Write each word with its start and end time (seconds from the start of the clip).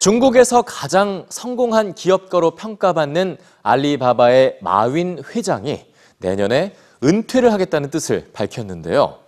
중국에서 0.00 0.62
가장 0.62 1.26
성공한 1.28 1.94
기업가로 1.94 2.52
평가받는 2.52 3.36
알리바바의 3.62 4.60
마윈 4.62 5.22
회장이 5.28 5.84
내년에 6.16 6.74
은퇴를 7.04 7.52
하겠다는 7.52 7.90
뜻을 7.90 8.30
밝혔는데요. 8.32 9.18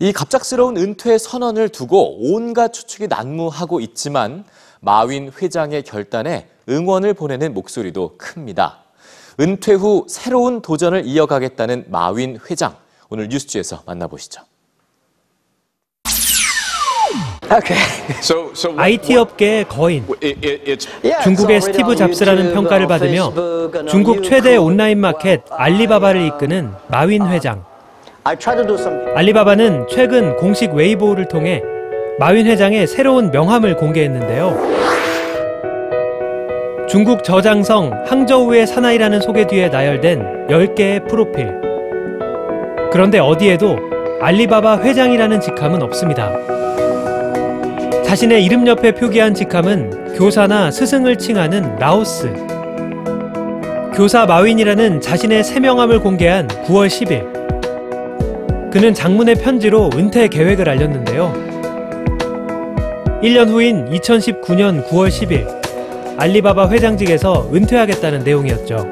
이 0.00 0.12
갑작스러운 0.12 0.76
은퇴 0.76 1.18
선언을 1.18 1.68
두고 1.68 2.32
온갖 2.32 2.72
추측이 2.72 3.06
난무하고 3.06 3.78
있지만 3.78 4.44
마윈 4.80 5.30
회장의 5.40 5.84
결단에 5.84 6.48
응원을 6.68 7.14
보내는 7.14 7.54
목소리도 7.54 8.16
큽니다. 8.18 8.82
은퇴 9.38 9.74
후 9.74 10.04
새로운 10.08 10.62
도전을 10.62 11.06
이어가겠다는 11.06 11.84
마윈 11.90 12.40
회장. 12.50 12.76
오늘 13.08 13.28
뉴스지에서 13.28 13.84
만나보시죠. 13.86 14.42
IT 18.76 19.16
업계의 19.16 19.64
거인, 19.64 20.04
중국의 21.22 21.60
스티브 21.60 21.96
잡스라는 21.96 22.52
평가를 22.52 22.86
받으며 22.86 23.32
중국 23.88 24.22
최대. 24.22 24.56
온라인 24.56 24.98
마켓 24.98 25.42
알리바바를 25.50 26.22
이끄는 26.26 26.70
마윈 26.88 27.26
회장. 27.28 27.64
I 28.24 28.36
try 28.36 28.56
to 28.56 28.66
do 28.66 28.74
some. 28.74 29.14
알리바바는 29.14 29.86
최근 29.88 30.36
공식 30.36 30.72
웨이보를 30.72 31.28
통해 31.28 31.62
마윈 32.18 32.46
회장의 32.46 32.86
새로운 32.86 33.30
명함을 33.30 33.76
공개했는데요. 33.76 34.78
중국 36.88 37.22
저장성 37.22 38.04
항저우의 38.06 38.66
사나이라는 38.66 39.20
소개 39.20 39.46
뒤에 39.46 39.68
나열된 39.68 40.48
10개의 40.48 41.08
프로필. 41.08 41.54
그런데 42.90 43.18
어디에도 43.18 43.78
알리바바 44.20 44.80
회장이라는 44.80 45.40
직함은 45.40 45.82
없습니다. 45.82 46.32
자신의 48.08 48.42
이름 48.42 48.66
옆에 48.66 48.92
표기한 48.92 49.34
직함은 49.34 50.14
교사나 50.16 50.70
스승을 50.70 51.18
칭하는 51.18 51.76
라오스. 51.76 52.32
교사 53.94 54.24
마윈이라는 54.24 55.02
자신의 55.02 55.44
세명함을 55.44 56.00
공개한 56.00 56.48
9월 56.48 56.86
10일. 56.86 58.70
그는 58.72 58.94
장문의 58.94 59.34
편지로 59.34 59.90
은퇴 59.94 60.26
계획을 60.28 60.70
알렸는데요. 60.70 61.34
1년 63.22 63.50
후인 63.50 63.90
2019년 63.90 64.86
9월 64.88 65.10
10일, 65.10 66.18
알리바바 66.18 66.70
회장직에서 66.70 67.50
은퇴하겠다는 67.52 68.24
내용이었죠. 68.24 68.88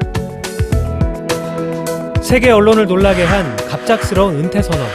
세계 2.21 2.51
언론을 2.51 2.85
놀라게 2.85 3.23
한 3.23 3.55
갑작스러운 3.67 4.35
은퇴 4.35 4.61
선언. 4.61 4.85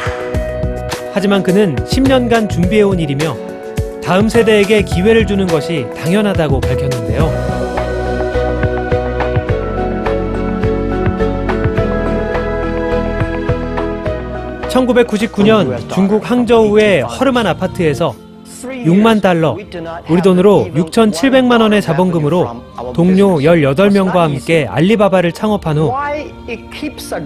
하지만 1.12 1.42
그는 1.42 1.74
10년간 1.74 2.48
준비해온 2.48 3.00
일이며 3.00 3.50
다음 4.04 4.28
세대에게 4.28 4.82
기회를 4.82 5.26
주는 5.26 5.46
것이 5.46 5.86
당연하다고 5.96 6.60
밝혔는데요. 6.60 7.62
(1999년) 14.68 15.88
중국 15.90 16.28
항저우의 16.28 17.02
허름한 17.02 17.46
아파트에서 17.46 18.14
6만 18.62 19.20
달러, 19.20 19.56
우리 20.08 20.22
돈으로 20.22 20.68
6,700만 20.74 21.60
원의 21.60 21.82
자본금으로 21.82 22.62
동료 22.94 23.36
18명과 23.38 24.14
함께 24.14 24.66
알리바바를 24.68 25.32
창업한 25.32 25.78
후 25.78 25.92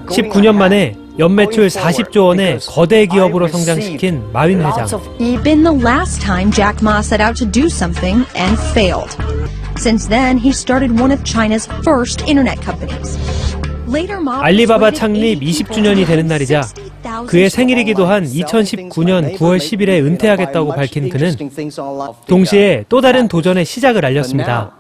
19년 0.09 0.55
만에 0.57 0.97
연매출 1.19 1.69
40조 1.69 2.27
원의 2.27 2.59
거대 2.67 3.07
기업으로 3.07 3.49
성장시킨 3.49 4.33
마윈 4.33 4.59
회장. 4.59 4.87
been 5.43 5.63
the 5.63 5.75
last 5.81 6.21
time 6.21 6.51
Jack 6.53 6.83
Ma 6.83 6.99
set 6.99 7.23
out 7.23 7.35
to 7.37 7.51
do 7.51 7.67
something 7.67 8.27
and 8.37 8.61
failed. 8.73 9.17
Since 9.77 10.09
then, 10.09 10.39
he 10.39 10.51
started 10.51 10.99
one 10.99 11.13
of 11.13 11.25
China's 11.25 11.69
first 11.85 12.25
internet 12.29 12.61
companies. 12.63 13.19
알리바바 14.43 14.91
창립 14.91 15.41
82 15.41 15.65
20주년이 15.65 16.07
되는 16.07 16.27
날이자 16.27 16.63
그의 17.29 17.49
생일이기도 17.49 18.05
한 18.05 18.25
2019년 18.25 19.37
9월 19.37 19.59
10일에 19.59 20.05
은퇴하겠다고 20.05 20.75
밝힌 20.75 21.09
그는 21.09 21.35
동시에 22.27 22.85
또 22.89 23.01
다른 23.01 23.29
도전의 23.29 23.65
시작을 23.65 24.05
알렸습니다. 24.05 24.73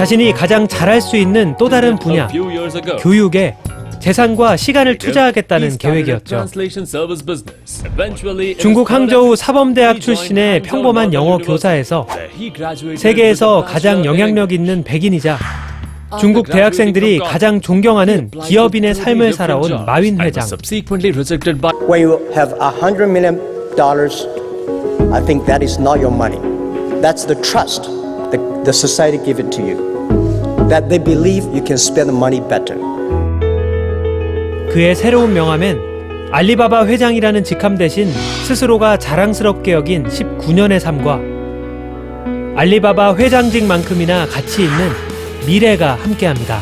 자신이 0.00 0.32
가장 0.32 0.66
잘할 0.66 1.02
수 1.02 1.18
있는 1.18 1.54
또 1.58 1.68
다른 1.68 1.98
분야, 1.98 2.26
교육에 3.00 3.54
재산과 4.00 4.56
시간을 4.56 4.96
투자하겠다는 4.96 5.76
계획이었죠. 5.76 6.46
중국 8.58 8.90
항저우 8.90 9.36
사범대학 9.36 10.00
출신의 10.00 10.62
평범한 10.62 11.12
영어 11.12 11.36
교사에서 11.36 12.06
세계에서 12.96 13.66
가장 13.66 14.02
영향력 14.06 14.52
있는 14.52 14.82
백인이자 14.84 15.36
중국 16.18 16.48
대학생들이 16.48 17.18
가장 17.18 17.60
존경하는 17.60 18.30
기업인의 18.30 18.94
삶을 18.94 19.34
살아온 19.34 19.84
마윈 19.84 20.18
회장. 20.18 20.48
When 21.86 22.02
you 22.02 22.32
have 22.34 22.54
a 22.58 22.70
hundred 22.70 23.10
million 23.10 23.38
dollars, 23.76 24.26
I 25.12 25.22
think 25.22 25.44
that 25.44 25.62
is 25.62 25.78
not 25.78 26.00
your 26.00 26.10
money. 26.10 26.40
That's 27.02 27.26
the 27.26 27.38
trust 27.42 28.00
the, 28.30 28.62
the 28.64 28.72
society 28.72 29.18
give 29.18 29.38
it 29.38 29.52
to 29.52 29.62
you. 29.62 29.89
That 30.70 30.88
they 30.88 31.02
believe 31.02 31.46
you 31.52 31.64
can 31.66 31.74
spend 31.74 32.12
money 32.14 32.40
better. 32.40 32.78
그의 34.72 34.94
새로운 34.94 35.34
명함엔 35.34 36.30
알리바바 36.30 36.86
회장이라는 36.86 37.42
직함 37.42 37.76
대신 37.76 38.08
스스로가 38.46 38.96
자랑스럽게 38.96 39.72
여긴 39.72 40.06
19년의 40.06 40.78
삶과 40.78 41.20
알리바바 42.54 43.16
회장직만큼이나 43.16 44.26
가치 44.26 44.62
있는 44.62 44.90
미래가 45.44 45.96
함께합니다. 45.96 46.60